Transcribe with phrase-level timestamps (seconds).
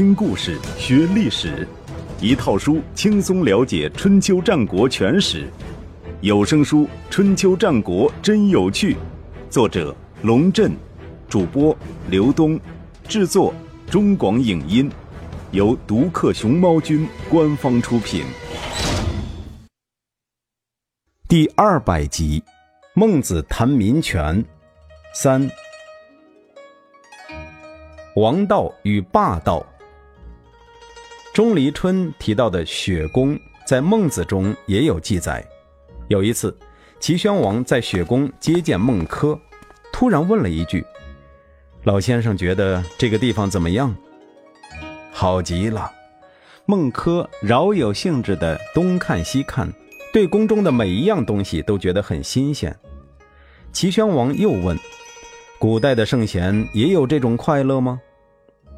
[0.00, 1.68] 听故事学历史，
[2.22, 5.46] 一套书轻松了解春秋战国全史。
[6.22, 8.94] 有声书《春秋战国真有趣》，
[9.50, 10.72] 作者龙震，
[11.28, 11.76] 主播
[12.08, 12.58] 刘东，
[13.06, 13.52] 制作
[13.90, 14.90] 中广影音，
[15.50, 18.24] 由独克熊猫君官方出品。
[21.28, 22.42] 第二百集，
[22.94, 24.42] 孟子谈民权
[25.12, 25.46] 三。
[28.16, 29.62] 王道与霸道。
[31.40, 35.42] 钟离春提到的雪宫，在孟子中也有记载。
[36.08, 36.54] 有一次，
[36.98, 39.40] 齐宣王在雪宫接见孟轲，
[39.90, 40.84] 突然问了一句
[41.84, 43.96] ：“老先生觉得这个地方怎么样
[45.10, 45.90] ？”“好极了。”
[46.68, 49.66] 孟轲饶有兴致地东看西看，
[50.12, 52.78] 对宫中的每一样东西都觉得很新鲜。
[53.72, 54.78] 齐宣王又问。
[55.58, 57.98] 古代的圣贤也有这种快乐吗？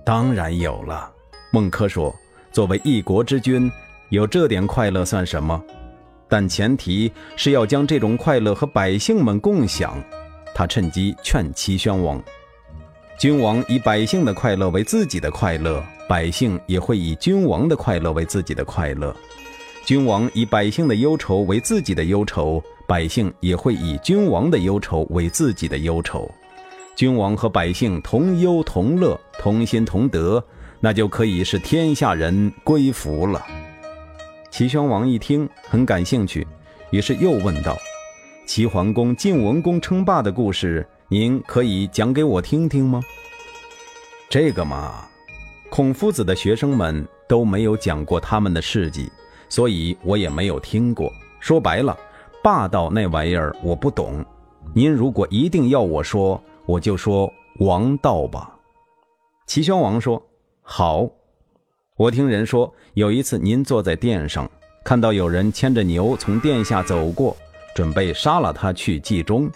[0.06, 1.12] 当然有了。
[1.50, 2.14] 孟轲说
[2.52, 3.70] ：“作为一国之君，
[4.10, 5.60] 有这点快乐算什么？
[6.28, 9.96] 但前提是要将这种快乐和百姓们共享。”
[10.54, 12.22] 他趁机劝齐宣王
[13.18, 19.10] ：“君王以百姓的快乐为自己的快乐，百姓也会以君王的快乐为自己的快乐；
[19.86, 26.30] 君王以百姓的忧愁为自己的忧愁，百姓也会以君王的忧愁为自己的忧愁。”
[26.94, 30.44] 君王和百姓同忧同乐，同心同德，
[30.84, 33.40] 那就可以使天下人归服了。
[34.50, 36.44] 齐宣王一听，很感兴趣，
[36.90, 37.78] 于是又问道
[38.44, 43.00] ：“齐桓公晋文公称霸的故事，您可以讲给我听听吗？”
[44.28, 45.08] 这个嘛，
[45.70, 49.08] 孔夫子的学生们都没有讲过他们的事迹，
[49.48, 51.12] 所以我也没有听过。
[51.38, 51.96] 说白了，
[52.42, 54.24] 霸道那玩意儿我不懂。
[54.74, 58.58] 您如果一定要我说，我就说王道吧。
[59.46, 60.20] 齐宣王说
[60.62, 61.10] ：“好。”
[61.96, 64.50] 我听人说，有一次您坐在殿上，
[64.82, 67.36] 看到有人牵着牛从殿下走过，
[67.74, 69.50] 准备杀了他去祭忠。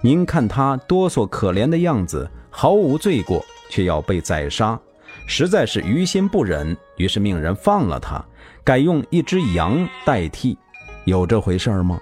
[0.00, 4.80] 您看他哆嗦可怜的样子，毫无罪过，却要被宰杀，
[5.26, 8.24] 实在是于心不忍，于是命人放了他，
[8.64, 10.56] 改用一只羊代替。
[11.04, 12.00] 有这回事吗？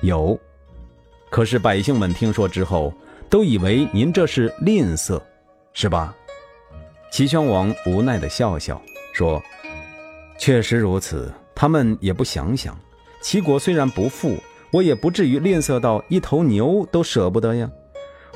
[0.00, 0.38] 有。
[1.28, 2.94] 可是百姓们听说之后，
[3.28, 5.20] 都以为您这是吝啬，
[5.74, 6.14] 是吧？
[7.10, 8.80] 齐宣王无奈地笑笑
[9.12, 9.42] 说
[10.38, 12.78] ：“确实如此，他们也不想想，
[13.22, 14.36] 齐国虽然不富，
[14.72, 17.68] 我也不至于吝啬到一头牛都舍不得呀。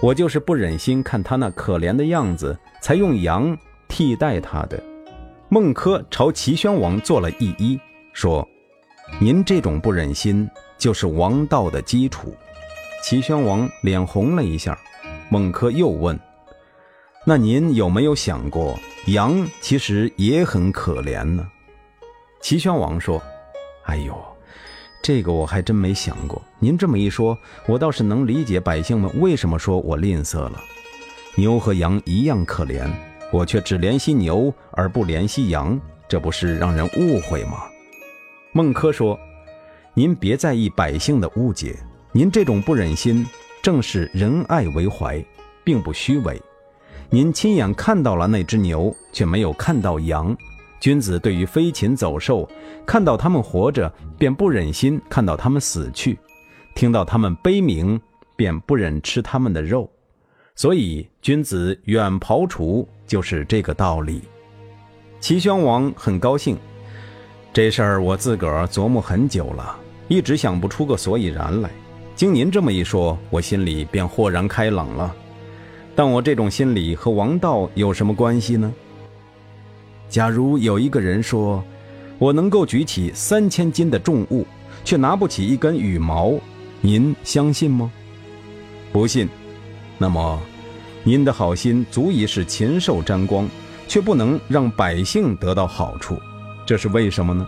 [0.00, 3.56] 我就是不忍心看他那可怜的样子，才用羊
[3.88, 4.82] 替代他的。”
[5.48, 7.78] 孟轲朝齐宣王做了一揖，
[8.14, 8.48] 说
[9.20, 12.34] ：“您这种不忍心，就是王道的基础。”
[13.04, 14.78] 齐宣王脸红了一下，
[15.28, 16.18] 孟轲又问
[17.24, 21.46] ：“那您有没有想过，羊其实也很可怜呢？”
[22.42, 23.22] 齐宣王说
[23.86, 24.14] ：“哎呦，
[25.02, 26.42] 这个我还真没想过。
[26.58, 30.60] 您这么一说，我倒是能理解百姓们为什么说我吝啬了。
[31.36, 32.90] 牛和羊一样可怜，
[33.32, 37.62] 我却只怜惜牛而不怜惜羊，这不是让人误会吗？”
[38.52, 39.18] 孟轲说
[39.94, 41.76] ：“您别在意百姓的误解。”
[42.14, 43.26] 您这种不忍心，
[43.62, 45.24] 正是仁爱为怀，
[45.64, 46.38] 并不虚伪。
[47.14, 50.34] 您亲眼看到了那只牛，却没有看到羊。
[50.80, 52.48] 君子对于飞禽走兽，
[52.86, 56.16] 看到他们活着，便不忍心看到他们死去；
[56.74, 58.00] 听到他们悲鸣，
[58.34, 59.86] 便不忍吃他们的肉。
[60.54, 64.22] 所以，君子远庖厨，就是这个道理。
[65.20, 66.56] 齐宣王很高兴，
[67.52, 71.68] 这事儿我自个儿琢磨很久了，一直想不出个所以然来。
[72.16, 75.14] 经您这么一说，我心里便豁然开朗了。
[75.94, 78.72] 但我这种心理和王道有什么关系呢？
[80.08, 81.62] 假如有一个人说，
[82.18, 84.46] 我能够举起三千斤的重物，
[84.84, 86.32] 却拿不起一根羽毛，
[86.80, 87.90] 您相信吗？
[88.92, 89.28] 不信。
[89.98, 90.40] 那么，
[91.02, 93.48] 您的好心足以使禽兽沾光，
[93.86, 96.18] 却不能让百姓得到好处，
[96.66, 97.46] 这是为什么呢？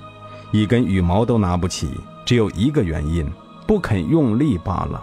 [0.53, 1.89] 一根羽毛都拿不起，
[2.25, 3.27] 只有一个原因。
[3.67, 5.03] 不肯用力罢了。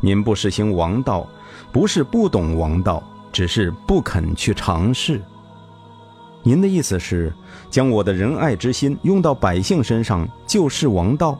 [0.00, 1.28] 您不实行王道，
[1.72, 3.02] 不是不懂王道，
[3.32, 5.20] 只是不肯去尝试。
[6.42, 7.32] 您的意思是，
[7.70, 11.38] 将我的仁爱之心用到百姓身上，就是王道？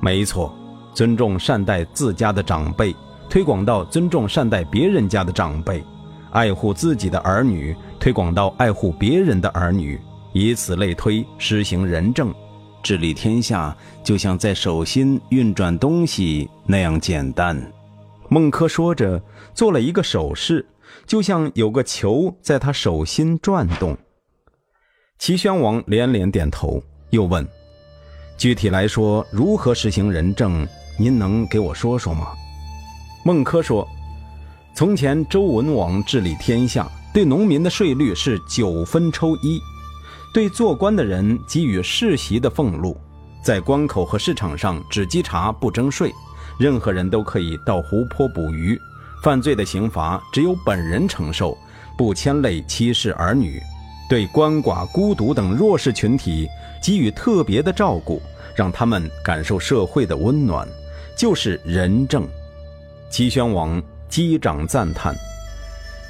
[0.00, 0.54] 没错，
[0.94, 2.94] 尊重善待自家的长辈，
[3.28, 5.80] 推广到尊重善待别人家的长辈；
[6.30, 10.00] 爱护自己的儿女，推广到爱护别人的儿女，
[10.32, 12.32] 以此类推，施行仁政。
[12.82, 17.60] 治理天下就像在手心运转东西那样简单。
[18.32, 19.20] 孟轲说着，
[19.52, 20.64] 做了一个手势，
[21.04, 23.98] 就像有个球在他手心转动。
[25.18, 26.80] 齐宣王连连点头，
[27.10, 27.44] 又问
[28.38, 30.64] ：“具体来说，如何实行仁政？
[30.96, 32.28] 您能给我说说吗？”
[33.26, 33.84] 孟轲说
[34.76, 39.60] ：“从前周文王治理天下，对农民的税率是九分抽一，
[40.32, 42.96] 对做官的人给予世袭的俸禄，
[43.42, 46.14] 在关口和市场上只稽查不征税，
[46.60, 48.78] 任何人都可以到湖泊捕鱼。
[49.22, 51.56] 犯罪的刑罚只有本人承受，
[51.96, 53.58] 不牵累妻室儿女。
[54.10, 56.46] 对鳏寡孤独等弱势群体
[56.82, 58.20] 给予特别的照顾，
[58.54, 60.68] 让他们感受社会的温暖，
[61.16, 62.28] 就是仁政。”
[63.08, 65.14] 齐宣王击掌赞叹：“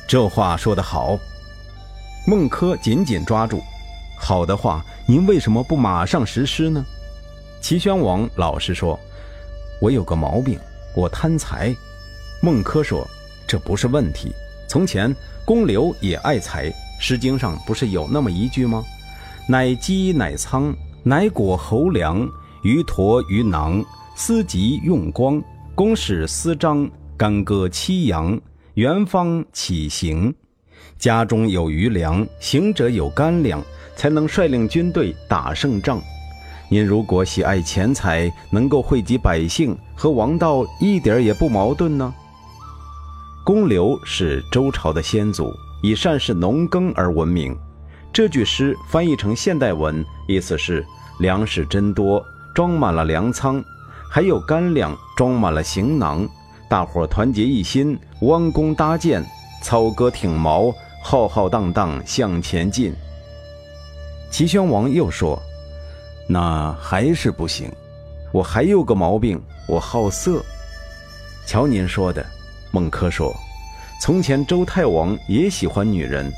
[0.09, 1.17] 这话说得好。”
[2.27, 3.63] 孟轲紧紧抓住
[4.19, 6.85] ：“好的话，您为什么不马上实施呢？”
[7.61, 8.99] 齐宣王老实说
[9.81, 10.59] ：“我有个毛病，
[10.95, 11.75] 我贪财。”
[12.43, 13.09] 孟轲说
[13.49, 14.33] ：“这不是问题。
[14.69, 18.85] 从前公刘也爱财，《诗经》上不是有那么一句吗
[19.49, 20.73] ？‘乃饥乃仓，
[21.03, 22.29] 乃果侯粮，
[22.63, 23.85] 鱼驼鱼囊，
[24.15, 25.43] 司疾用光。’”
[25.75, 28.39] 公使司张干戈七阳，
[28.75, 30.35] 元方起行。
[30.99, 33.63] 家中有余粮，行者有干粮，
[33.97, 36.03] 才能率领军队打胜仗。
[36.73, 42.15] 您如果喜爱钱财，能够惠及百姓，和王道一点也不矛盾呢。
[43.45, 45.53] 公刘是周朝的先祖，
[45.83, 47.59] 以善事农耕而闻名。
[48.13, 50.87] 这句诗翻译成现代文，意思是
[51.19, 52.25] 粮食真多，
[52.55, 53.61] 装满了粮仓。
[54.09, 56.29] 还有干粮装满了行囊，
[56.69, 59.25] 大伙团结一心，弯弓搭箭，
[59.61, 60.73] 操戈挺矛，
[61.03, 62.95] 浩浩荡荡向前进。
[64.31, 65.37] 齐宣王又说
[66.33, 67.69] ：“那还是不行，
[68.31, 70.41] 我还有个毛病，我好色。”
[71.45, 72.25] 瞧您说的，
[72.71, 73.35] 孟轲说
[74.01, 76.33] ：“从前周太王也喜欢女人，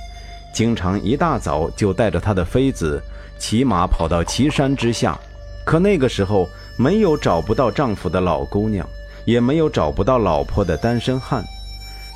[0.54, 3.02] 经常一大早就带着他的妃子
[3.38, 5.18] 骑马跑到岐山之下，
[5.66, 6.48] 可那个时候。”
[6.78, 8.84] 没有找不到丈夫的老姑娘，
[9.26, 11.44] 也没有找不到老婆的单身汉。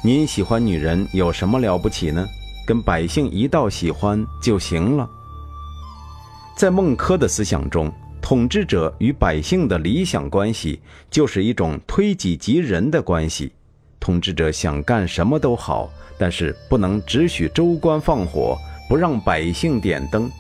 [0.03, 2.27] 您喜欢女人有什么了不起呢？
[2.67, 5.07] 跟百姓一道喜欢就行了。
[6.57, 7.93] 在孟轲的思想中，
[8.23, 10.81] 统治者与百姓的理想关系
[11.11, 13.53] 就是一种推己及人的关系。
[14.01, 18.57] 统治者想干什么都好，但是不能只许州官放火，
[18.89, 20.31] 不让百姓点灯。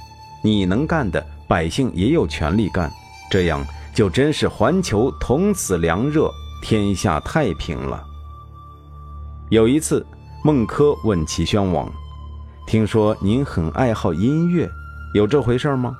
[0.42, 2.90] 你能干的，百姓也有权利干，
[3.30, 3.62] 这样。
[3.94, 6.30] 就真是环球同此凉热，
[6.62, 8.04] 天下太平了。
[9.48, 10.04] 有一次，
[10.44, 11.90] 孟轲问齐宣王
[12.68, 14.68] ：“听说您很爱好音乐，
[15.14, 15.96] 有这回事吗？”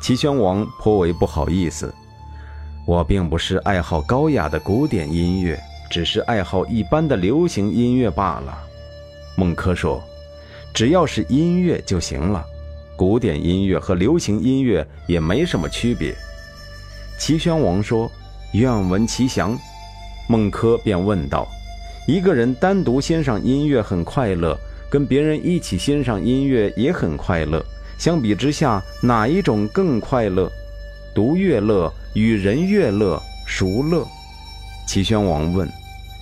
[0.00, 1.92] 齐宣王颇为不好意思
[2.86, 5.60] ：“我并不是爱好高雅的古典音乐，
[5.90, 8.58] 只是爱好一般的流行音乐罢了。”
[9.36, 10.02] 孟轲说
[10.72, 12.42] ：“只要是音乐就行了，
[12.96, 16.14] 古典音乐和流行音乐也没什么区别。”
[17.18, 18.10] 齐宣王说
[18.52, 19.56] ：“愿闻其详。”
[20.26, 21.46] 孟轲便问道
[22.08, 24.58] ：“一个人单独欣赏音乐很快乐，
[24.88, 27.62] 跟别人一起欣赏音乐也很快乐。
[28.00, 30.50] 相比之下，哪一种更快乐？
[31.14, 34.08] 独乐乐与人乐乐孰乐？”
[34.88, 35.68] 齐宣王问：“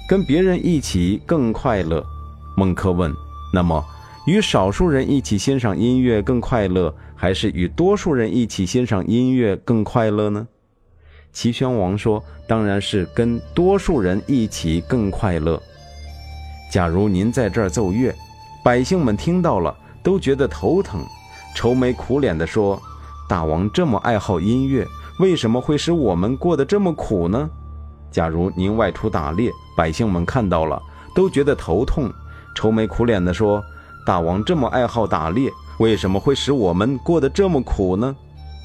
[0.08, 2.04] 跟别人一起更快乐？”
[2.56, 3.14] 孟轲问
[3.54, 3.82] ：“那么，
[4.26, 10.48] 与少数人一起欣赏音乐更快乐，还是与多数人一起欣赏音乐更快乐呢？”
[11.32, 15.62] 齐宣王说：“当然是跟多数人一起更快乐。
[16.72, 18.12] 假如您在这儿奏乐，
[18.64, 21.06] 百姓们听到了都觉得头疼，
[21.58, 22.80] 愁眉苦脸地说
[23.28, 24.86] ：‘大王这么爱好音乐，
[25.18, 27.50] 为什么会使我们过得这么苦呢？’
[28.12, 30.80] 假如您外出打猎，百姓们看到了
[31.16, 32.08] 都觉得头痛，
[32.54, 33.60] 愁眉苦脸地说
[34.06, 35.50] ：‘大王这么爱好打猎，
[35.80, 38.14] 为什么会使我们过得这么苦呢？’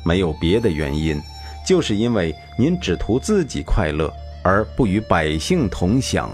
[0.06, 1.20] 没有别的原因。”
[1.66, 4.12] 就是因为您只图自己快乐，
[4.44, 6.30] 而不与百姓同享。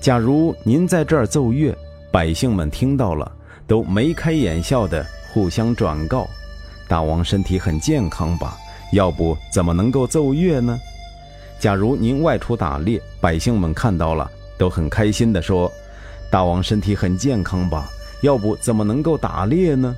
[0.00, 1.76] 假如您在这儿奏乐，
[2.10, 3.30] 百姓们听到了，
[3.66, 5.04] 都眉开眼笑的
[5.38, 6.28] 互相转告
[6.90, 8.58] ：“大王身体很健康吧？
[8.92, 10.76] 要不怎么能够奏乐呢？”
[11.60, 14.28] 假如您外出打猎，百姓们看到了，
[14.58, 15.70] 都很开心的说
[16.28, 17.88] ：“大王身体很健康吧？
[18.20, 19.94] 要不怎么能够打猎呢？”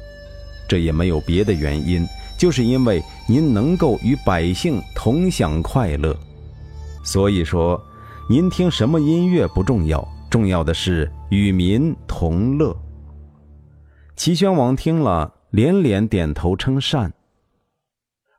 [0.69, 2.07] 这也没有别的原因。
[2.37, 6.15] 就是因为您能够与百姓同享快乐，
[7.03, 7.83] 所以说，
[8.29, 12.77] 您听什么音乐不重要，重要的是与民同乐。
[14.23, 17.11] 齐宣王听了，连连点头称善。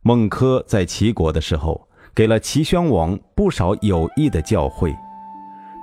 [0.04, 4.96] 孟轲在齐国的时候，给了齐宣王不少有益的教诲，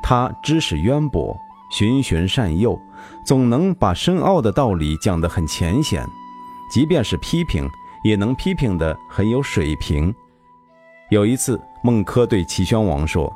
[0.00, 1.36] 他知识渊博，
[1.72, 2.78] 循循善诱，
[3.26, 6.06] 总能把深奥的道理讲得很浅显，
[6.72, 7.68] 即便是批评，
[8.04, 10.14] 也能批评得很有水平。
[11.10, 13.34] 有一次，孟轲对齐宣王说：“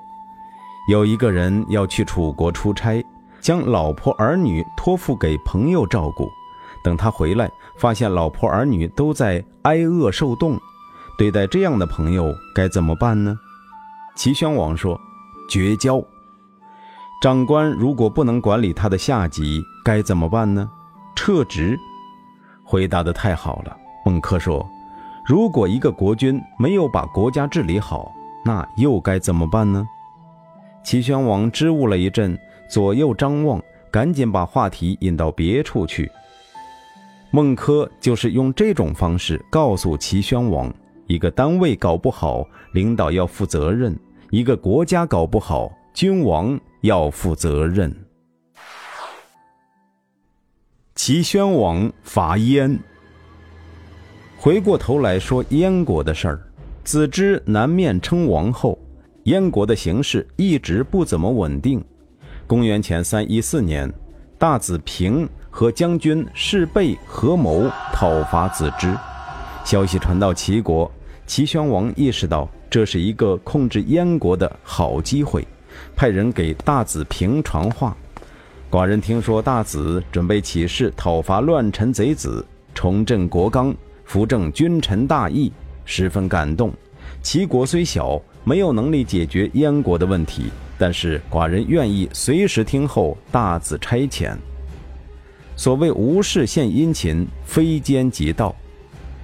[0.88, 3.04] 有一个人要去楚国出差，
[3.40, 6.30] 将老婆儿女托付给朋友照顾，
[6.82, 10.58] 等他回来，发现老婆儿女都在挨饿受冻，
[11.16, 13.38] 对待这样的朋友该怎么办呢？”
[14.16, 15.00] 齐宣王说
[15.48, 16.02] ：“绝交。”
[17.22, 20.68] 长官如果不能管理他的下级，该怎么办呢？
[21.14, 21.78] 撤职。
[22.64, 23.76] 回答的太好了。
[24.04, 24.68] 孟轲说
[25.24, 28.12] ：“如果一个国君没有把国家治理好，
[28.44, 29.86] 那又该怎么办呢？”
[30.84, 32.36] 齐宣王支吾了一阵，
[32.68, 33.62] 左右张望，
[33.92, 36.10] 赶紧把话题引到别处去。
[37.32, 40.72] 孟轲就是用这种方式告诉齐宣王：
[41.06, 43.92] 一个单位搞不好，领导要负责任；
[44.30, 46.60] 一个国家搞不好，君王。
[46.82, 47.94] 要负责任。
[50.96, 52.76] 齐宣王伐燕。
[54.36, 56.42] 回过头来说燕国的事儿，
[56.82, 58.76] 子之南面称王后，
[59.26, 61.80] 燕国的形势一直不怎么稳定。
[62.48, 63.88] 公元前三一四年，
[64.36, 68.96] 大子平和将军士备合谋讨伐子之，
[69.66, 70.90] 消息传到齐国，
[71.26, 75.46] 齐宣王意识到这是一个控制燕国的好机会。
[75.94, 77.94] 派人给大子平传话，
[78.70, 82.44] 寡人听说大子准备起事讨伐乱臣贼子，
[82.74, 83.74] 重振国纲，
[84.06, 85.52] 扶正君臣大义，
[85.84, 86.72] 十分感动。
[87.20, 90.44] 齐国虽小，没有能力解决燕国的问题，
[90.78, 94.34] 但是寡人愿意随时听候大子差遣。
[95.62, 98.52] 所谓无事献殷勤，非奸即盗。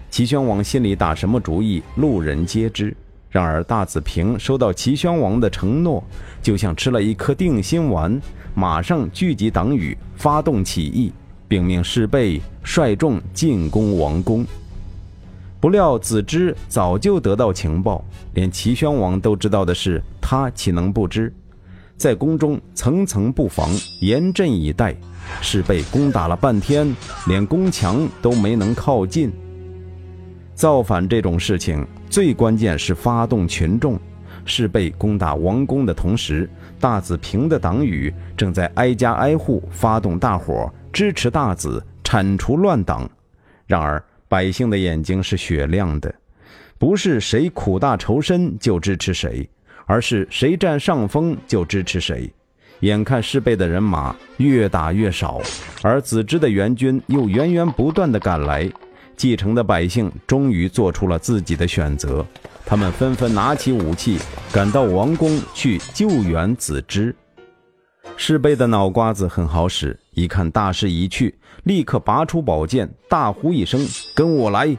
[0.09, 2.97] 齐宣王心里打什么主意，路人皆知。
[3.28, 6.00] 然而，大子平收到齐宣王的承诺，
[6.40, 8.23] 就像吃了一颗定心丸，
[8.54, 11.12] 马上聚集党羽，发动起义，
[11.49, 14.47] 并命士辈率众进攻王宫。
[15.59, 18.04] 不料子之早就得到情报，
[18.35, 21.35] 连齐宣王都知道的事，他岂能不知？
[21.97, 23.68] 在宫中层层布防，
[24.00, 24.95] 严阵以待，
[25.40, 26.94] 是被攻打了半天，
[27.26, 29.32] 连宫墙都没能靠近。
[30.54, 31.87] 造反这种事情。
[32.11, 34.00] 最关键是发动群众，
[34.47, 36.49] 是被攻打王宫的同时，
[36.80, 43.08] 大子平的党羽正在挨家挨户发动大伙支持大子铲除乱党。
[43.66, 46.12] 然而百姓的眼睛是雪亮的，
[46.78, 49.47] 不是谁苦大仇深就支持谁，
[49.85, 52.32] 而是谁占上风就支持谁。
[52.80, 55.40] 眼看士备的人马越打越少，
[55.82, 58.70] 而子之的援军又源源不断的赶来。
[59.16, 62.25] 继承的百姓终于做出了自己的选择，
[62.64, 64.16] 他们纷纷拿起武器，
[64.52, 67.12] 赶到王宫去救援子之。
[68.16, 74.76] 士备的脑瓜子很好使，一看大势已去，立刻拔出宝剑，大呼一声：“跟我来！”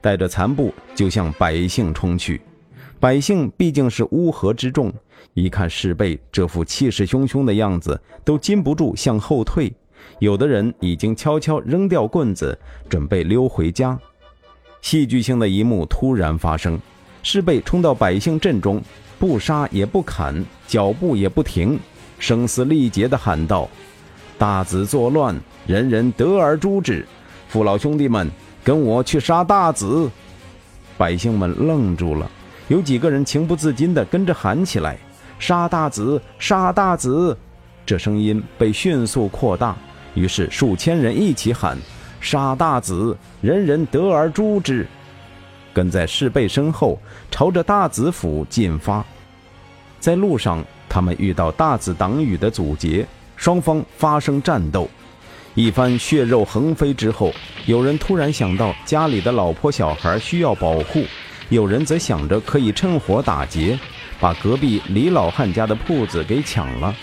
[0.00, 2.40] 带着残部就向百姓冲去。
[3.00, 4.92] 百姓毕竟是乌合之众，
[5.32, 9.72] 一看士备这副气势汹汹的样子，都禁不住向后退。
[10.18, 12.56] 有的人已经悄悄扔掉棍子，
[12.90, 13.98] 准备溜回家。
[14.82, 16.78] 戏剧性的一幕突然发生，
[17.22, 18.82] 士备冲到百姓阵中，
[19.18, 21.80] 不杀也不砍，脚步也不停，
[22.18, 23.66] 声嘶力竭地喊道
[24.36, 25.34] ：“大子作乱，
[25.66, 27.06] 人人得而诛之！
[27.48, 28.30] 父老兄弟们，
[28.62, 30.10] 跟我去杀大子！”
[30.98, 32.30] 百姓们愣住了，
[32.70, 34.96] 有几个人情不自禁地跟着喊起来
[35.40, 36.22] ：“杀大子！
[36.38, 37.36] 杀大子！”
[37.84, 39.76] 这声音被迅速扩大。
[40.14, 41.76] 于是数千人一起喊
[42.22, 44.86] ：“杀大子，人人得而诛之！”
[45.74, 46.96] 跟在士备身后，
[47.28, 49.04] 朝着大子府进发。
[49.98, 54.88] 在路上，他们遇到大子党羽的阻截，双方发生战斗。
[55.56, 57.32] 一番血肉横飞之后，
[57.66, 61.02] 有人突然想到家里的老婆小孩需要保护，
[61.50, 63.76] 有人则想着可以趁火打劫，
[64.20, 66.94] 把隔壁李老汉家的铺子给抢了。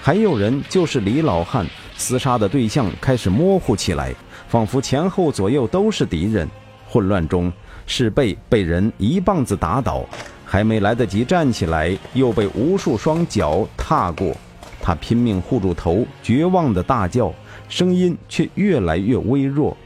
[0.00, 1.64] 还有人就是李老汉。
[1.96, 4.12] 厮杀的对象开始模糊起来，
[4.48, 6.48] 仿佛前后左右都是敌人。
[6.88, 7.52] 混乱中，
[7.86, 10.04] 是被被人一棒子打倒，
[10.44, 14.36] 还没来得及站起来，又被无数双脚踏过。
[14.80, 17.32] 他拼命护住头，绝望的大叫，
[17.68, 19.76] 声音却越来越微弱。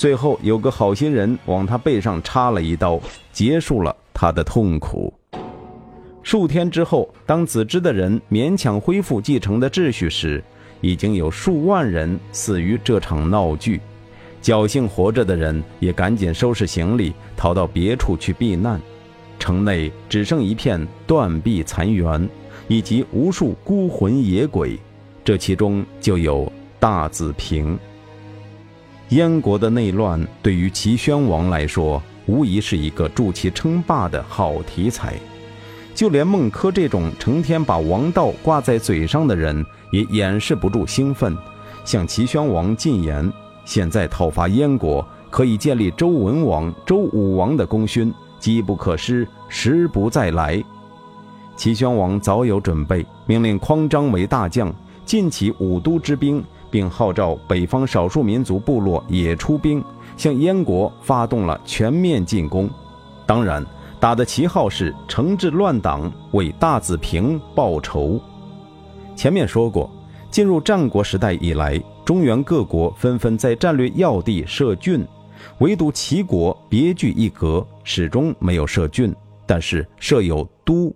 [0.00, 2.98] 最后，有个好心人往他背上插了一刀，
[3.34, 5.12] 结束了他的痛苦。
[6.22, 10.42] 数天之后，当子之的人勉强恢复继承的秩序时，
[10.80, 13.78] 已经有数万人死于这场闹剧，
[14.42, 18.80] 侥幸活着的人也赶紧收拾行李逃到别处去避难，
[19.38, 22.26] 城内只剩一片断壁残垣，
[22.68, 24.78] 以及无数孤魂野鬼。
[25.22, 27.78] 这其中就有大子平。
[29.10, 35.16] 燕国的内乱对于齐宣王来说，无疑是一个助其称霸的好题材。
[35.96, 41.36] 就连孟轲这种成天把王道挂在嘴上的人，也掩饰不住兴奋，
[41.84, 43.30] 向齐宣王进言：
[43.64, 50.62] 现在讨伐燕国，可以建立周文王、周武王的功勋，机不可失，时不再来。
[51.56, 54.72] 齐宣王早有准备，命令匡章为大将，
[55.04, 56.42] 尽起五都之兵。
[56.70, 59.82] 并号召北方少数民族部落也出兵，
[60.16, 62.70] 向燕国发动了全面进攻。
[63.26, 63.64] 当然，
[63.98, 68.20] 打的旗号是惩治乱党，为大子平报仇。
[69.14, 69.90] 前面说过，
[70.30, 75.06] 进入战国时代以来，中原各国纷纷在战略要地设郡，
[75.58, 79.14] 唯独齐国别具一格，始终没有设郡，
[79.46, 80.94] 但是设有都。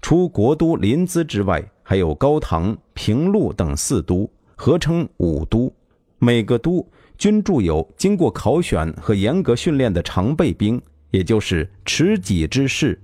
[0.00, 4.28] 除国都临淄之外，还有高唐、平陆等四都。
[4.56, 5.72] 合称五都，
[6.18, 6.86] 每个都
[7.18, 10.80] 均驻有经过考选和严格训练的常备兵，
[11.10, 13.00] 也就是持戟之士。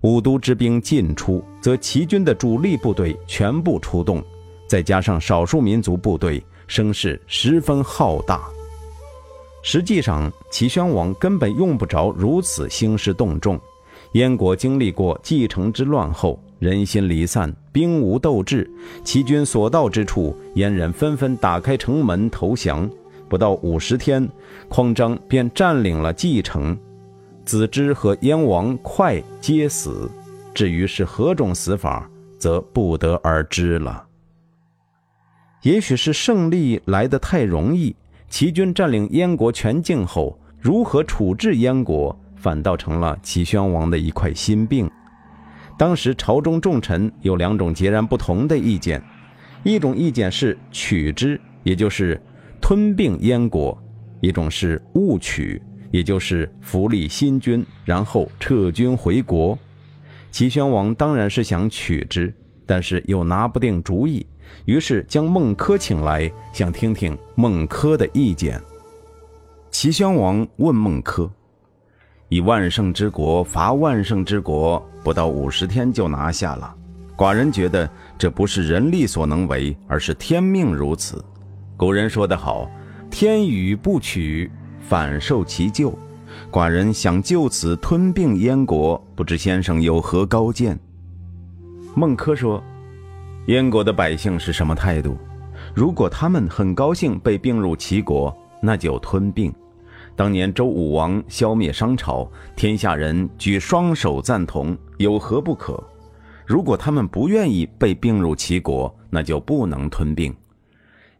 [0.00, 4.22] 五都之兵进出，则齐军的主力部队全部出动，
[4.66, 8.42] 再加上少数民族部队，声势十分浩大。
[9.62, 13.60] 实际上，齐宣王根本用不着如此兴师动众。
[14.14, 16.42] 燕国经历过继承之乱后。
[16.62, 18.70] 人心离散，兵无斗志，
[19.02, 22.88] 齐军所到之处，燕人纷纷打开城门投降。
[23.28, 24.28] 不到五十天，
[24.68, 26.78] 匡章便占领了蓟城，
[27.44, 30.08] 子之和燕王哙皆死。
[30.54, 34.04] 至于是何种死法，则不得而知了。
[35.62, 37.96] 也许是胜利来得太容易，
[38.28, 44.88] 齐军占领燕国全境后，如何处置燕国，反倒成了齐宣王的一块心病。
[45.78, 49.02] 当时朝中重臣有两种截然不同的意见，
[49.64, 52.20] 一种意见是取之，也就是
[52.60, 53.76] 吞并燕国；
[54.20, 59.58] 一种是勿取，也就是扶立新君，然后撤军回国。
[60.30, 62.32] 齐宣王当然是想取之，
[62.64, 64.24] 但是又拿不定主意，
[64.64, 68.60] 于是将孟轲请来，想听听孟轲的意见。
[69.70, 71.28] 齐宣王问孟轲。
[72.32, 76.74] 以万圣之国伐万圣之国，不到五十天就拿下了。
[77.14, 81.22] 寡人觉得这不是人力所能为，而是天命如此。
[81.76, 82.70] 古人说得好
[83.12, 85.92] ：“天与不取，反受其咎。”
[86.50, 90.80] 寡人想就此吞并燕国，不知先生有何高见？
[91.94, 92.64] 孟轲说
[93.48, 95.18] ：“燕国的百姓是什么态度？
[95.74, 99.52] 如果他们很高兴被并入齐国，那就吞并。”
[100.14, 105.82] 当年周武王消灭商朝，天下人举双手赞同，有何不可？
[106.44, 110.34] 如果他们不愿意被并入齐国，那就不能吞并。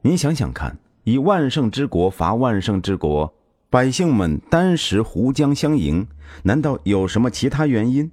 [0.03, 3.33] 您想想看，以万圣之国伐万圣之国，
[3.71, 6.07] 百姓们单食胡浆相迎，
[6.43, 8.11] 难道有什么其他原因？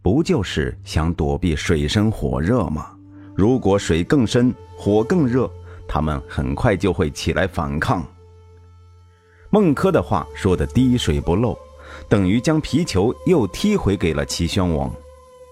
[0.00, 2.92] 不就是想躲避水深火热吗？
[3.34, 5.50] 如果水更深，火更热，
[5.86, 8.02] 他们很快就会起来反抗。
[9.50, 11.58] 孟轲的话说的滴水不漏，
[12.08, 14.92] 等于将皮球又踢回给了齐宣王。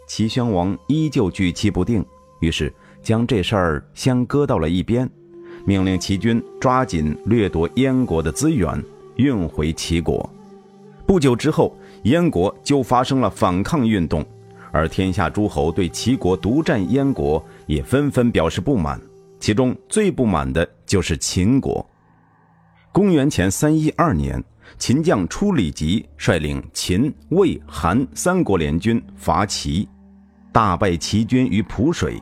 [0.06, 2.04] 齐宣王依旧举棋不定，
[2.40, 5.08] 于是将这事儿先搁到了一边，
[5.64, 8.80] 命令齐军抓紧掠夺燕国的资源，
[9.16, 10.28] 运回齐国。
[11.06, 14.24] 不久之后，燕国就发生了反抗运动，
[14.72, 19.00] 而天下诸侯对齐国独占燕国也纷纷表示不满，
[19.40, 21.84] 其中最不满的就是秦国。
[22.96, 24.42] 公元前三一二年，
[24.78, 29.86] 秦将初里吉率领秦、魏、韩三国联军伐齐，
[30.50, 32.18] 大败齐军于濮水。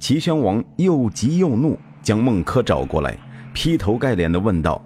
[0.00, 3.16] 齐宣王又急又怒，将孟轲找过来，
[3.52, 4.84] 劈头盖脸地问道：“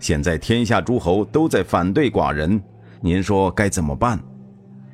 [0.00, 2.60] 现在天下诸侯都在反对寡人，
[3.00, 4.18] 您说该怎么办？”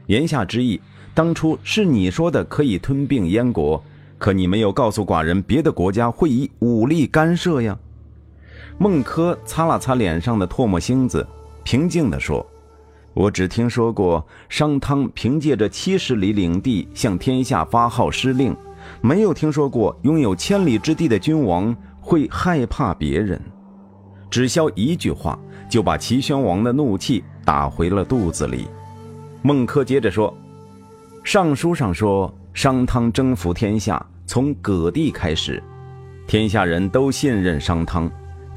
[0.08, 0.78] 言下之意，
[1.14, 3.82] 当初是你说的可以吞并燕国，
[4.18, 7.78] 可你没有告诉寡人别的国家会以武力干涉呀。
[8.78, 11.26] 孟轲擦了擦脸上的唾沫星子，
[11.64, 12.46] 平静地说
[13.12, 18.56] ：“我只听说过商汤凭借着七十里领地向天下发号施令，
[19.00, 23.40] 没有听说过拥有千里之地的君王会害怕别人。”
[24.30, 25.36] 只消一句话，
[25.68, 28.68] 就把齐宣王的怒气打回了肚子里。
[29.42, 30.32] 孟轲接着说
[31.24, 35.60] ：“尚书上说，商汤征服天下，从葛地开始，
[36.28, 38.08] 天下人都信任商汤。”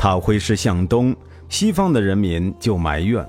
[0.04, 1.16] 他挥师向东，
[1.48, 3.24] 西方的人民就埋怨；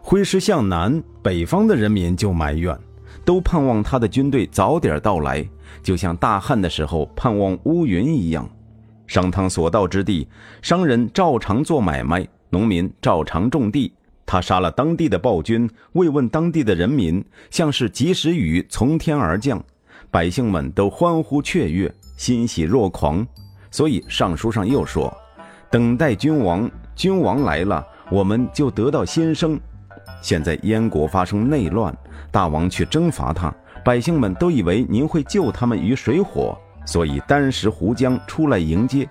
[0.00, 2.78] 挥师向南，北方的人民就埋怨，
[3.24, 5.44] 都盼望他的军队早点到来，
[5.82, 8.48] 就像大旱的时候盼望乌云一样。
[9.08, 10.28] 商汤所到之地，
[10.62, 13.92] 商人照常做买卖，农民照常种地。
[14.24, 19.60] 他杀了当地的暴君，慰问当地的人民，像是及时雨从天而降，
[20.08, 23.26] 百姓们都欢呼雀跃，欣喜若狂。
[23.72, 25.12] 所以上书上又说
[25.72, 29.58] ：“等待君王，君王来了，我们就得到新生。”
[30.20, 31.92] 现在燕国发生内乱，
[32.30, 39.08] 大王去征伐他，百姓们都以为您会救他们于水火，所以单食胡浆出来迎接。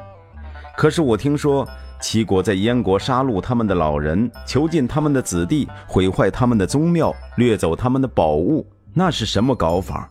[0.78, 1.67] 可是我听说。
[2.04, 10.10] 齐国在燕国杀戮他们的老人，囚禁他们的子弟，毁坏他们的宗庙，掠走他们的宝物，那是什么搞法？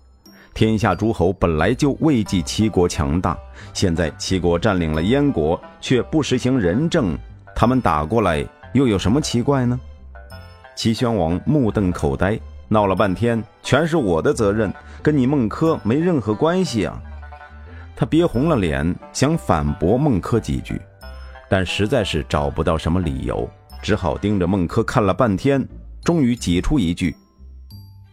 [0.61, 3.35] 天下诸侯本来就畏惧齐国强大，
[3.73, 7.17] 现在齐国占领了燕国，却不实行仁政，
[7.57, 9.81] 他们打过来又有什么奇怪呢？
[10.77, 14.71] 齐宣王目瞪口呆，闹了半天全是我的责任，
[15.01, 17.01] 跟你孟轲没任何关系啊！
[17.97, 20.79] 他憋红了脸，想反驳孟轲几句。
[21.49, 23.49] 但实在是找不到什么理由，
[23.81, 25.67] 只好盯着孟轲看了半天，
[26.05, 27.17] 终于挤出一句：“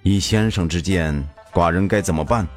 [0.02, 1.22] 以先生之见，
[1.54, 2.48] 寡人该怎么办？”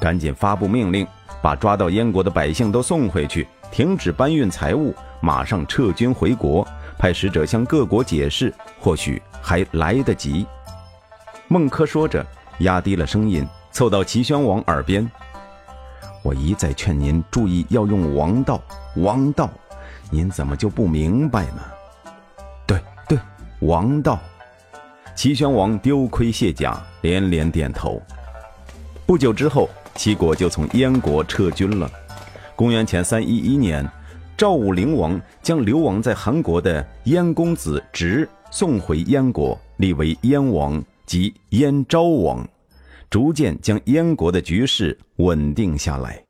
[0.00, 1.06] 赶紧发布命令，
[1.40, 6.66] 把抓到燕国的百姓都送回去，停止搬运财物，马上撤军回国，
[6.98, 10.46] 派使者向各国解释，或许还来得及。
[11.48, 12.26] 孟轲说着，
[12.58, 15.08] 压低了声音，凑到齐宣王耳边
[16.24, 18.60] ：“我一再劝您注意要用王道，
[18.96, 19.48] 王道。”
[20.10, 21.62] 您怎么就不明白呢？
[22.66, 23.18] 对对，
[23.60, 24.18] 王道。
[25.14, 28.00] 齐宣王丢盔卸甲，连连点头。
[29.06, 31.90] 不久之后，齐国就从燕国撤军了。
[32.56, 33.86] 公元前三一一年，
[34.36, 42.46] 赵武灵王将流亡在韩国的燕公子直送回燕国，立为燕王即燕昭王，
[43.10, 46.22] 逐渐将燕国的局势稳定下来。